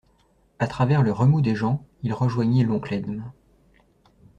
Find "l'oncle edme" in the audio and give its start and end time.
2.65-3.23